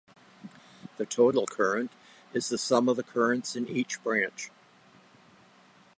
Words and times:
The 0.97 1.05
total 1.05 1.45
current 1.45 1.91
is 2.33 2.49
the 2.49 2.57
sum 2.57 2.89
of 2.89 2.95
the 2.97 3.03
currents 3.03 3.55
in 3.55 3.67
each 3.67 4.03
branch. 4.03 4.49